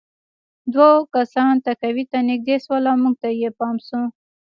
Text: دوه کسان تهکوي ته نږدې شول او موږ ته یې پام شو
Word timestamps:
دوه 0.73 0.91
کسان 1.15 1.53
تهکوي 1.65 2.05
ته 2.11 2.17
نږدې 2.29 2.55
شول 2.63 2.83
او 2.91 2.97
موږ 3.03 3.15
ته 3.21 3.29
یې 3.39 3.49
پام 3.59 3.75
شو 3.87 4.01